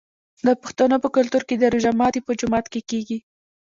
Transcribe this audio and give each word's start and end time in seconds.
د 0.45 0.47
پښتنو 0.63 0.97
په 1.03 1.09
کلتور 1.15 1.43
کې 1.47 1.55
د 1.57 1.63
روژې 1.73 1.91
ماتی 1.99 2.19
په 2.25 2.31
جومات 2.39 2.65
کې 2.73 2.81
کیږي. 2.89 3.17